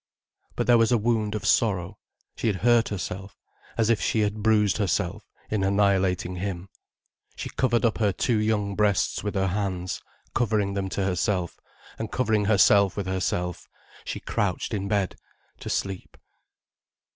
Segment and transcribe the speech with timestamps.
[0.55, 1.99] But there was a wound of sorrow,
[2.35, 3.37] she had hurt herself,
[3.77, 6.69] as if she had bruised herself, in annihilating him.
[7.35, 10.01] She covered up her two young breasts with her hands,
[10.33, 11.59] covering them to herself;
[11.99, 13.67] and covering herself with herself,
[14.03, 15.17] she crouched in bed,
[15.59, 16.17] to sleep.